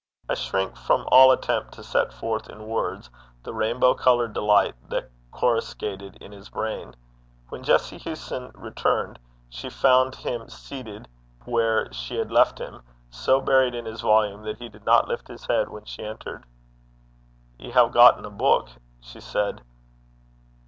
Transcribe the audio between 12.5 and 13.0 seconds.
him,